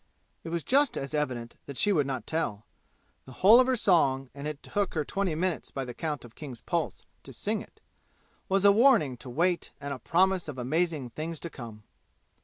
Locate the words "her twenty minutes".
4.95-5.69